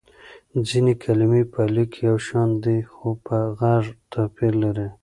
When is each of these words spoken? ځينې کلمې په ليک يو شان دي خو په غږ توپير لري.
ځينې 0.67 0.93
کلمې 1.03 1.41
په 1.53 1.61
ليک 1.75 1.91
يو 2.07 2.17
شان 2.27 2.49
دي 2.63 2.77
خو 2.93 3.09
په 3.25 3.37
غږ 3.59 3.85
توپير 4.11 4.53
لري. 4.63 4.87